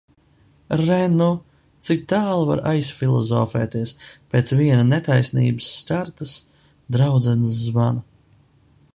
Re 0.83 0.99
nu, 1.17 1.25
cik 1.89 1.99
tālu 2.13 2.47
var 2.51 2.61
aizfilozofēties 2.71 3.93
pēc 4.35 4.53
viena 4.61 4.87
netaisnības 4.87 5.67
skartas 5.83 6.31
draudzenes 6.97 7.61
zvana. 7.67 8.03